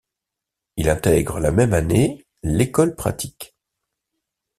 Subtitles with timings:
[0.77, 3.55] Il intègre la même année l'École pratique.